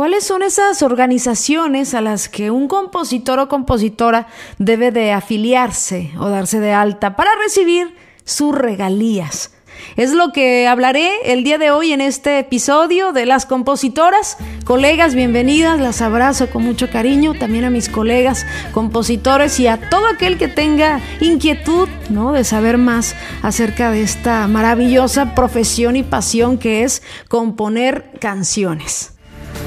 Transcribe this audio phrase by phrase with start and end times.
[0.00, 6.30] ¿Cuáles son esas organizaciones a las que un compositor o compositora debe de afiliarse o
[6.30, 9.52] darse de alta para recibir sus regalías?
[9.96, 14.38] Es lo que hablaré el día de hoy en este episodio de las compositoras.
[14.64, 20.06] Colegas, bienvenidas, las abrazo con mucho cariño, también a mis colegas compositores y a todo
[20.06, 22.32] aquel que tenga inquietud, ¿no?
[22.32, 29.19] de saber más acerca de esta maravillosa profesión y pasión que es componer canciones.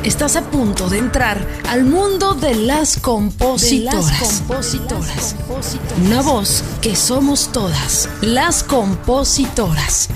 [0.04, 4.42] Estás a punto de entrar al mundo de las compositoras.
[4.42, 5.36] compositoras.
[6.06, 10.10] Una voz que somos todas, las compositoras.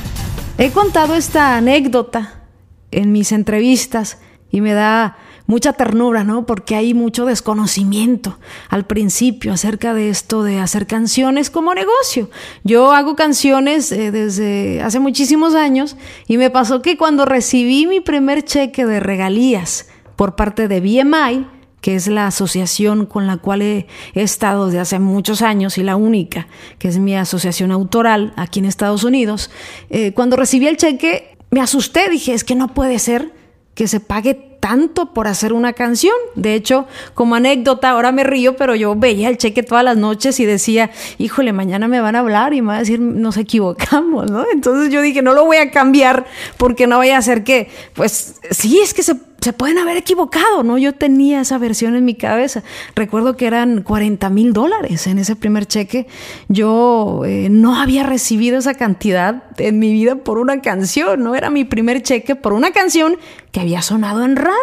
[0.57, 2.43] He contado esta anécdota
[2.91, 4.17] en mis entrevistas
[4.51, 6.45] y me da mucha ternura, ¿no?
[6.45, 8.37] Porque hay mucho desconocimiento
[8.69, 12.29] al principio acerca de esto de hacer canciones como negocio.
[12.63, 15.95] Yo hago canciones eh, desde hace muchísimos años
[16.27, 21.47] y me pasó que cuando recibí mi primer cheque de regalías por parte de BMI,
[21.79, 25.95] que es la asociación con la cual he, estado desde hace muchos años y la
[25.95, 26.47] única,
[26.79, 29.49] que es mi asociación autoral aquí en Estados Unidos,
[29.89, 33.31] eh, cuando recibí el cheque me asusté, dije, es que no puede ser
[33.73, 36.13] que se pague tanto por hacer una canción.
[36.35, 40.41] De hecho, como anécdota, ahora me río, pero yo veía el cheque todas las noches
[40.41, 44.29] y decía, híjole, mañana me van a hablar y me van a decir, nos equivocamos,
[44.29, 44.43] ¿no?
[44.51, 46.25] Entonces yo dije, no lo voy a cambiar
[46.57, 50.63] porque no vaya a ser que, pues sí, es que se se pueden haber equivocado,
[50.63, 50.77] ¿no?
[50.77, 52.63] Yo tenía esa versión en mi cabeza.
[52.95, 56.07] Recuerdo que eran 40 mil dólares en ese primer cheque.
[56.47, 61.35] Yo eh, no había recibido esa cantidad en mi vida por una canción, ¿no?
[61.35, 63.17] Era mi primer cheque por una canción
[63.51, 64.56] que había sonado en radio.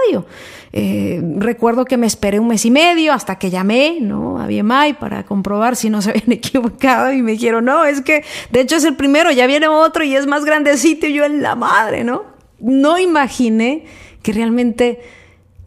[0.73, 4.41] Eh, recuerdo que me esperé un mes y medio hasta que llamé, ¿no?
[4.41, 8.25] A BMI para comprobar si no se habían equivocado y me dijeron, no, es que
[8.51, 11.43] de hecho es el primero, ya viene otro y es más grandecito y yo en
[11.43, 12.25] la madre, ¿no?
[12.59, 13.85] No imaginé
[14.23, 15.01] que realmente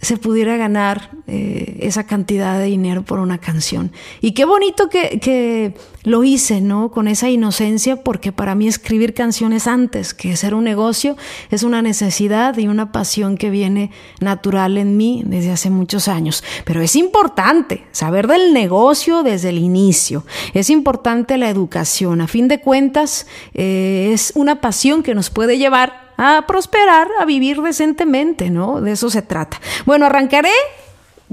[0.02, 3.92] se pudiera ganar eh, esa cantidad de dinero por una canción.
[4.22, 5.74] Y qué bonito que, que,
[6.04, 6.90] lo hice, ¿no?
[6.90, 11.18] Con esa inocencia, porque para mí escribir canciones antes que ser un negocio
[11.52, 13.92] es una necesidad y una pasión que viene
[14.22, 16.46] natural en mí desde hace muchos años.
[16.64, 20.26] Pero es importante saber del negocio desde el inicio.
[20.54, 22.22] Es importante la educación.
[22.22, 27.26] A fin de cuentas, eh, es una pasión que nos puede llevar a prosperar, a
[27.26, 28.82] vivir decentemente, ¿no?
[28.82, 29.62] De eso se trata.
[29.86, 30.52] Bueno, arrancaré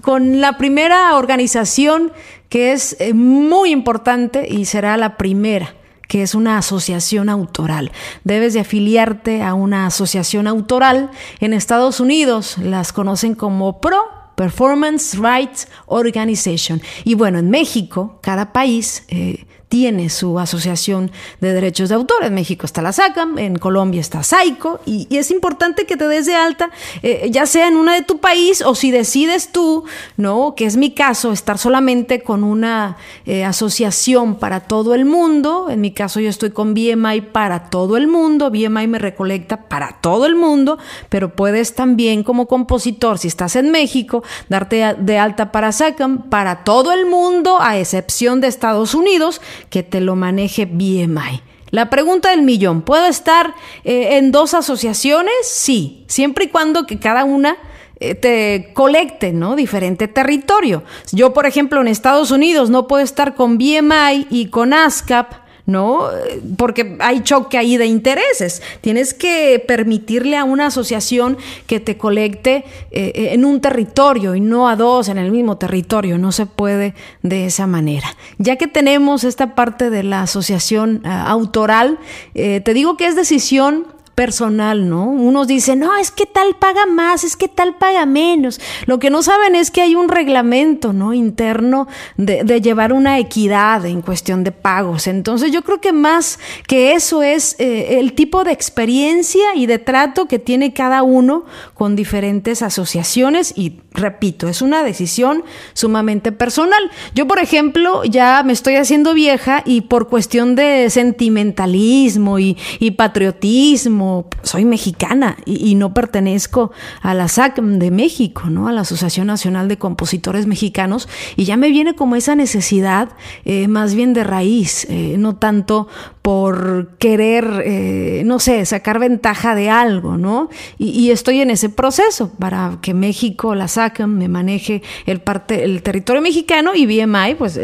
[0.03, 2.13] con la primera organización
[2.49, 5.75] que es eh, muy importante y será la primera
[6.09, 7.91] que es una asociación autoral.
[8.25, 11.11] Debes de afiliarte a una asociación autoral.
[11.41, 14.05] En Estados Unidos las conocen como PRO,
[14.37, 16.83] Performance Rights Organization.
[17.05, 22.23] Y bueno, en México, cada país eh, tiene su asociación de derechos de autor.
[22.23, 26.27] En México está la SACAM, en Colombia está SAICO, y, es importante que te des
[26.27, 26.71] de alta,
[27.03, 29.83] eh, ya sea en una de tu país o si decides tú,
[30.17, 30.55] ¿no?
[30.55, 35.67] Que es mi caso, estar solamente con una eh, asociación para todo el mundo.
[35.69, 38.51] En mi caso, yo estoy con BMI para todo el mundo.
[38.51, 43.73] BMI me recolecta para todo el mundo, pero puedes también, como compositor, si estás en
[43.73, 49.41] México, darte de alta para SACAM para todo el mundo, a excepción de Estados Unidos
[49.71, 51.43] que te lo maneje BMI.
[51.71, 53.55] La pregunta del millón, ¿puedo estar
[53.85, 55.35] eh, en dos asociaciones?
[55.43, 57.57] Sí, siempre y cuando que cada una
[58.01, 59.57] eh, te colecte, ¿no?
[59.57, 60.85] Diferente territorio.
[61.13, 66.09] Yo, por ejemplo, en Estados Unidos no puedo estar con BMI y con ASCAP ¿no?
[66.57, 68.63] Porque hay choque ahí de intereses.
[68.81, 74.69] Tienes que permitirle a una asociación que te colecte eh, en un territorio y no
[74.69, 76.19] a dos en el mismo territorio.
[76.19, 78.17] No se puede de esa manera.
[78.39, 81.99] Ya que tenemos esta parte de la asociación eh, autoral,
[82.35, 85.07] eh, te digo que es decisión personal, ¿no?
[85.07, 88.61] Unos dicen, no, es que tal paga más, es que tal paga menos.
[88.87, 91.13] Lo que no saben es que hay un reglamento, ¿no?
[91.13, 95.07] Interno de, llevar una equidad en cuestión de pagos.
[95.07, 99.79] Entonces yo creo que más que eso es eh, el tipo de experiencia y de
[99.79, 101.45] trato que tiene cada uno
[101.75, 106.91] con diferentes asociaciones y repito, es una decisión sumamente personal.
[107.15, 112.57] Yo, por ejemplo, ya me estoy haciendo vieja y por cuestión de sentimentalismo y,
[112.97, 114.04] patriotismo,
[114.43, 116.71] soy mexicana y, no pertenezco
[117.03, 118.69] a la SAC de México, ¿no?
[118.69, 123.11] A la Asociación Nacional de Compositores Mexicanos y ya me viene como esa necesidad
[123.45, 125.89] eh, más bien de raíz, eh, no tanto
[126.23, 130.49] por querer, eh, no sé, sacar ventaja de algo, ¿no?
[130.79, 135.83] Y, estoy en ese proceso para que México, la SAC, me maneje el, parte, el
[135.83, 137.61] territorio mexicano y BMI, pues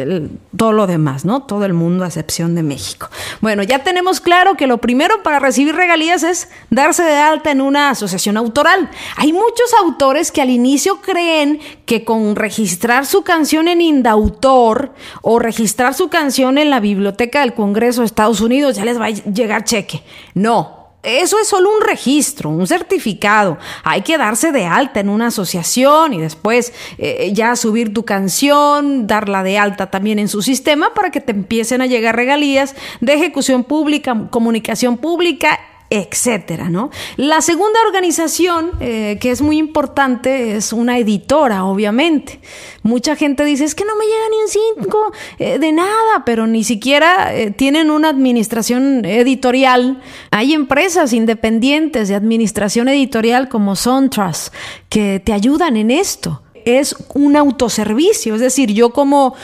[0.57, 1.43] todo lo demás, ¿no?
[1.45, 3.09] Todo el mundo a excepción de México.
[3.41, 6.23] Bueno, ya tenemos claro que lo primero para recibir regalías
[6.71, 8.91] darse de alta en una asociación autoral.
[9.17, 15.39] Hay muchos autores que al inicio creen que con registrar su canción en Indautor o
[15.39, 19.11] registrar su canción en la biblioteca del Congreso de Estados Unidos ya les va a
[19.11, 20.03] llegar cheque.
[20.35, 23.57] No, eso es solo un registro, un certificado.
[23.85, 29.07] Hay que darse de alta en una asociación y después eh, ya subir tu canción,
[29.07, 33.15] darla de alta también en su sistema para que te empiecen a llegar regalías de
[33.15, 35.59] ejecución pública, comunicación pública
[35.91, 36.91] etcétera, ¿no?
[37.17, 42.41] La segunda organización, eh, que es muy importante, es una editora, obviamente.
[42.85, 46.47] Mucha gente dice, es que no me llega ni un cinco eh, de nada, pero
[46.47, 50.01] ni siquiera eh, tienen una administración editorial.
[50.31, 54.53] Hay empresas independientes de administración editorial como Sontras
[54.89, 56.43] que te ayudan en esto.
[56.65, 59.35] Es un autoservicio, es decir, yo como,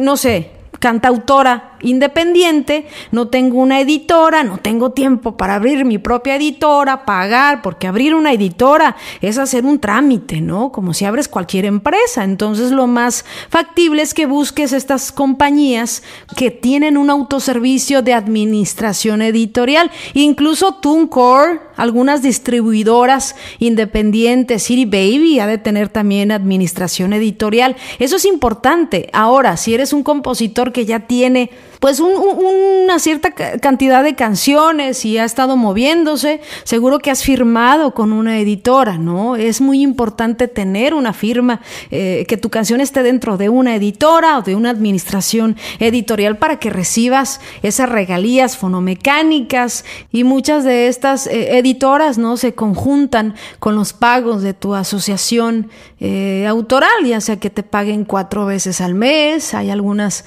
[0.00, 0.50] no sé,
[0.80, 7.62] cantautora independiente, no tengo una editora, no tengo tiempo para abrir mi propia editora, pagar,
[7.62, 10.72] porque abrir una editora es hacer un trámite, ¿no?
[10.72, 12.24] Como si abres cualquier empresa.
[12.24, 16.02] Entonces lo más factible es que busques estas compañías
[16.36, 25.46] que tienen un autoservicio de administración editorial, incluso TuneCore, algunas distribuidoras independientes, City Baby ha
[25.46, 27.76] de tener también administración editorial.
[27.98, 29.08] Eso es importante.
[29.12, 31.50] Ahora, si eres un compositor que ya tiene
[31.84, 38.14] pues una cierta cantidad de canciones y ha estado moviéndose, seguro que has firmado con
[38.14, 39.36] una editora, ¿no?
[39.36, 41.60] Es muy importante tener una firma,
[41.90, 46.58] eh, que tu canción esté dentro de una editora o de una administración editorial para
[46.58, 52.38] que recibas esas regalías fonomecánicas y muchas de estas eh, editoras, ¿no?
[52.38, 55.68] Se conjuntan con los pagos de tu asociación
[56.00, 60.24] eh, autoral, ya sea que te paguen cuatro veces al mes, hay algunas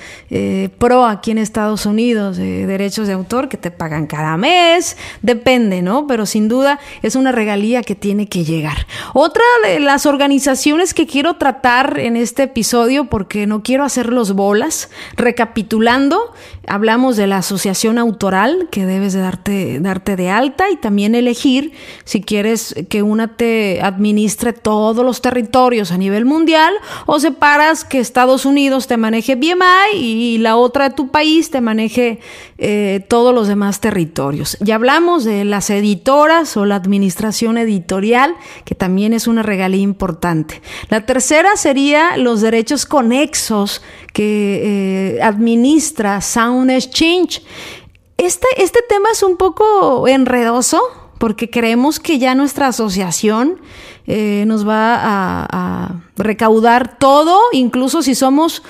[0.78, 5.82] pro aquí en Estados Unidos de derechos de autor que te pagan cada mes, depende,
[5.82, 6.06] ¿no?
[6.08, 8.86] Pero sin duda es una regalía que tiene que llegar.
[9.14, 14.34] Otra de las organizaciones que quiero tratar en este episodio, porque no quiero hacer los
[14.34, 16.34] bolas, recapitulando,
[16.68, 21.72] hablamos de la asociación autoral que debes de darte, darte de alta y también elegir
[22.04, 26.74] si quieres que una te administre todos los territorios a nivel mundial
[27.06, 31.62] o separas que Estados Unidos te maneje BMI y la otra de tu país te
[31.62, 32.20] maneje
[32.58, 34.58] eh, todos los demás territorios.
[34.60, 38.36] Ya hablamos de las editoras o la administración editorial,
[38.66, 40.62] que también es una regalía importante.
[40.90, 43.82] La tercera sería los derechos conexos
[44.14, 47.44] que eh, administra Sound Exchange.
[48.18, 50.82] Este, este tema es un poco enredoso
[51.18, 53.60] porque creemos que ya nuestra asociación
[54.08, 58.64] eh, nos va a, recaudar todo, incluso si somos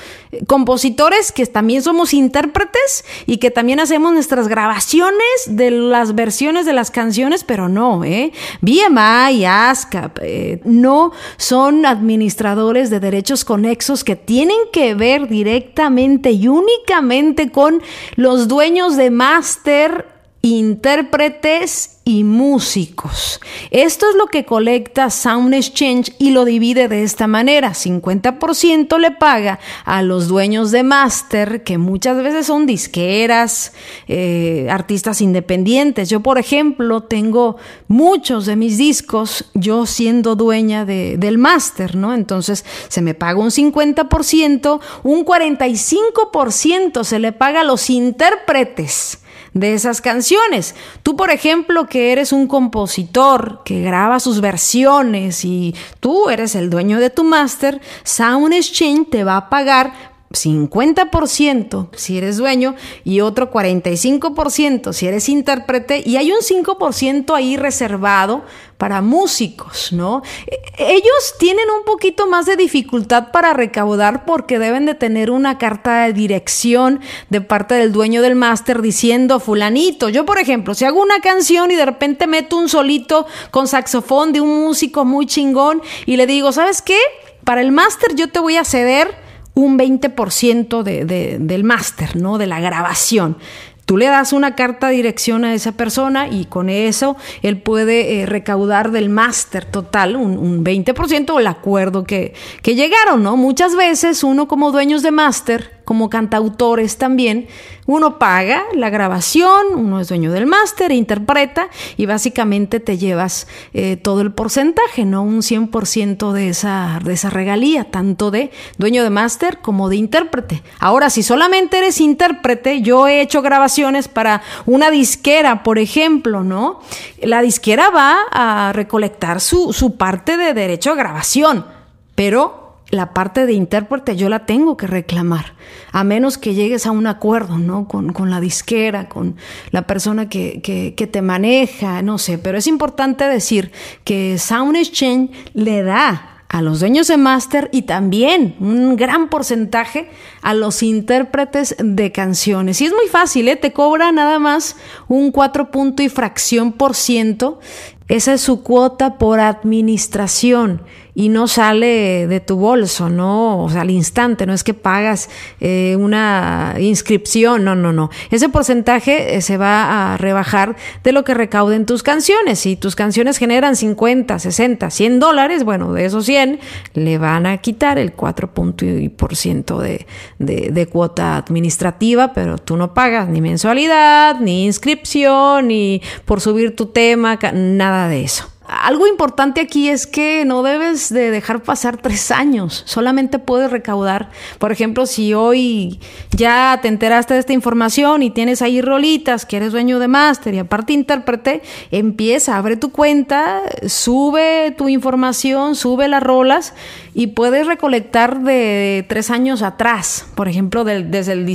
[0.47, 6.73] compositores, que también somos intérpretes y que también hacemos nuestras grabaciones de las versiones de
[6.73, 8.33] las canciones, pero no, ¿eh?
[8.61, 16.49] BMI ASCAP eh, no son administradores de derechos conexos que tienen que ver directamente y
[16.49, 17.81] únicamente con
[18.15, 23.41] los dueños de máster intérpretes y músicos.
[23.69, 27.71] Esto es lo que colecta Sound Exchange y lo divide de esta manera.
[27.73, 33.73] 50% le paga a los dueños de máster, que muchas veces son disqueras,
[34.07, 36.09] eh, artistas independientes.
[36.09, 37.57] Yo, por ejemplo, tengo
[37.89, 42.13] muchos de mis discos, yo siendo dueña del máster, ¿no?
[42.13, 49.19] Entonces se me paga un 50%, un 45% se le paga a los intérpretes
[49.59, 50.75] de esas canciones.
[51.03, 56.69] Tú, por ejemplo, que eres un compositor que graba sus versiones y tú eres el
[56.69, 63.21] dueño de tu máster, Sound Exchange te va a pagar 50% si eres dueño y
[63.21, 68.43] otro 45% si eres intérprete y hay un 5% ahí reservado
[68.77, 70.21] para músicos, ¿no?
[70.45, 75.57] E, ellos tienen un poquito más de dificultad para recaudar porque deben de tener una
[75.57, 80.85] carta de dirección de parte del dueño del máster diciendo fulanito, yo por ejemplo, si
[80.85, 85.25] hago una canción y de repente meto un solito con saxofón de un músico muy
[85.25, 86.99] chingón y le digo, ¿sabes qué?
[87.43, 89.26] Para el máster yo te voy a ceder
[89.57, 92.37] un 20% de, del máster, ¿no?
[92.37, 93.37] De la grabación.
[93.85, 98.21] Tú le das una carta de dirección a esa persona y con eso él puede
[98.21, 103.35] eh, recaudar del máster total un, un 20% o el acuerdo que, que llegaron, ¿no?
[103.37, 107.47] Muchas veces uno como dueños de máster como cantautores también,
[107.85, 113.95] uno paga la grabación, uno es dueño del máster, interpreta y básicamente te llevas eh,
[113.95, 115.23] todo el porcentaje, ¿no?
[115.23, 120.61] Un 100% de esa, de esa regalía, tanto de dueño de máster como de intérprete.
[120.77, 126.81] Ahora, si solamente eres intérprete, yo he hecho grabaciones para una disquera, por ejemplo, ¿no?
[127.21, 131.65] La disquera va a recolectar su, su parte de derecho a grabación,
[132.13, 135.53] pero la parte de intérprete yo la tengo que reclamar,
[135.91, 137.87] a menos que llegues a un acuerdo, ¿no?
[137.87, 139.35] Con, la disquera, con
[139.71, 143.71] la persona que, que, te maneja, no sé, pero es importante decir
[144.03, 150.09] que Sound Exchange le da a los dueños de máster y también un gran porcentaje
[150.41, 152.79] a los intérpretes de canciones.
[152.79, 153.57] Y es muy fácil, ¿eh?
[153.57, 154.77] te cobra nada más
[155.09, 157.59] un 4 punto y fracción por ciento.
[158.07, 160.83] Esa es su cuota por administración
[161.17, 163.63] y no sale de tu bolso, ¿no?
[163.63, 168.11] O sea, al instante, no es que pagas eh, una inscripción, no, no, no.
[168.29, 172.59] Ese porcentaje eh, se va a rebajar de lo que recauden tus canciones.
[172.59, 176.59] Si tus canciones generan 50, 60, 100 dólares, bueno, de esos 100
[176.93, 180.05] le van a quitar el 4% de,
[180.37, 186.75] de, de cuota administrativa, pero tú no pagas ni mensualidad, ni inscripción, ni por subir
[186.75, 188.51] tu tema, nada de eso.
[188.67, 194.29] Algo importante aquí es que no debes de dejar pasar tres años, solamente puedes recaudar.
[194.59, 199.55] Por ejemplo, si hoy ya te enteraste de esta información y tienes ahí rolitas, que
[199.55, 206.09] eres dueño de máster y aparte intérprete, empieza, abre tu cuenta, sube tu información, sube
[206.09, 206.73] las rolas
[207.17, 211.47] y puedes recolectar de tres años atrás, por ejemplo, desde el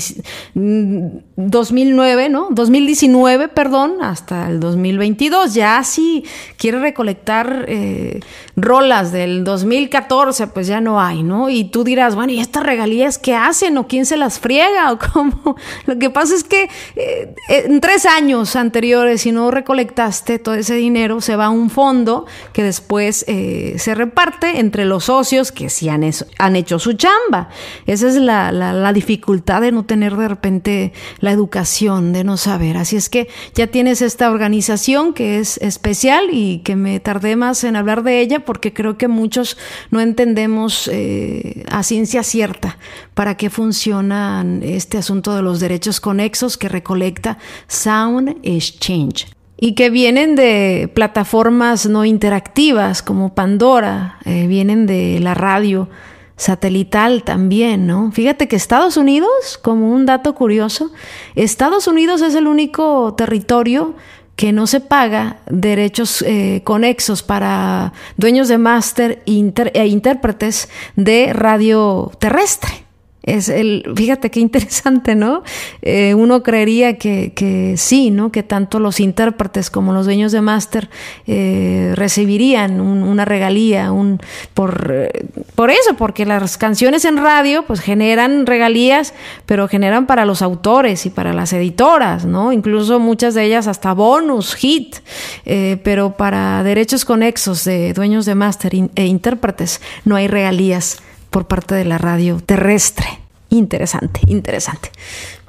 [1.36, 2.48] 2009, ¿no?
[2.50, 5.54] 2019, perdón, hasta el 2022.
[5.54, 6.24] Ya si
[6.56, 8.18] quieres recolectar eh,
[8.56, 11.48] rolas del 2014, pues ya no hay, ¿no?
[11.48, 13.78] Y tú dirás, bueno, ¿y estas regalías qué hacen?
[13.78, 14.90] ¿O quién se las friega?
[14.90, 15.54] ¿O cómo?
[15.86, 20.74] Lo que pasa es que eh, en tres años anteriores, si no recolectaste todo ese
[20.74, 25.70] dinero, se va a un fondo que después eh, se reparte entre los socios que
[25.70, 26.04] sí han,
[26.38, 27.48] han hecho su chamba.
[27.86, 32.76] Esa es la, dificultad de no tener de repente la educación, de no saber.
[32.76, 37.64] Así es que ya tienes esta organización que es especial y que me tardé más
[37.64, 39.56] en hablar de ella porque creo que muchos
[39.90, 42.78] no entendemos eh, a ciencia cierta
[43.14, 49.90] para qué funciona este asunto de los derechos conexos que recolecta Sound Exchange y que
[49.90, 55.88] vienen de plataformas no interactivas como Pandora, eh, vienen de la radio
[56.36, 58.10] satelital también, ¿no?
[58.10, 60.90] Fíjate que Estados Unidos, como un dato curioso,
[61.36, 63.94] Estados Unidos es el único territorio
[64.34, 72.10] que no se paga derechos eh, conexos para dueños de máster e intérpretes de radio
[72.18, 72.84] terrestre.
[73.22, 75.44] Es el, fíjate qué interesante, ¿no?
[75.80, 78.32] Eh, uno creería que, que, sí, ¿no?
[78.32, 80.90] Que tanto los intérpretes como los dueños de máster
[81.28, 84.20] eh, recibirían una regalía, un
[84.54, 89.14] por, eh, por eso, porque las canciones en radio, pues generan regalías,
[89.46, 92.52] pero generan para los autores y para las editoras, ¿no?
[92.52, 94.96] Incluso muchas de ellas hasta bonus, hit,
[95.44, 101.00] pero para derechos conexos de dueños de máster e intérpretes no hay regalías
[101.32, 103.06] por parte de la radio terrestre.
[103.48, 104.90] Interesante, interesante.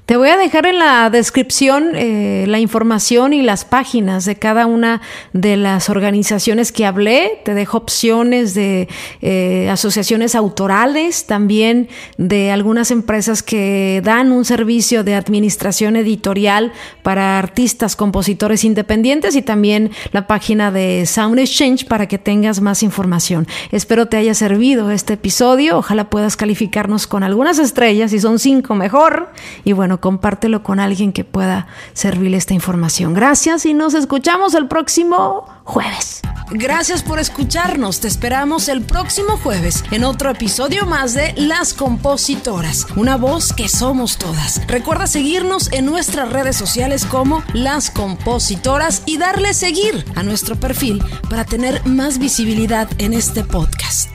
[0.06, 4.66] Te voy a dejar en la descripción eh, la información y las páginas de cada
[4.66, 5.00] una
[5.32, 7.40] de las organizaciones que hablé.
[7.46, 8.90] Te dejo opciones de
[9.22, 17.40] eh, asociaciones autorales, también de algunas empresas que dan un servicio de administración editorial para
[17.40, 23.48] artistas, compositores independientes y también la página de Sound Exchange para que tengas más información.
[23.72, 25.78] Espero te haya servido este episodio.
[25.78, 29.30] Ojalá puedas calificarnos con algunas estrellas, si son cinco mejor.
[29.64, 33.14] Y bueno, compártelo con alguien que pueda servirle esta información.
[33.14, 36.20] Gracias y nos escuchamos el próximo jueves.
[36.52, 38.02] Gracias por escucharnos.
[38.02, 43.70] Te esperamos el próximo jueves en otro episodio más de Las Compositoras, una voz que
[43.70, 44.68] somos todas.
[44.68, 51.02] Recuerda seguirnos en nuestras redes sociales como Las Compositoras y darle seguir a nuestro perfil
[51.30, 54.10] para tener más visibilidad en este podcast.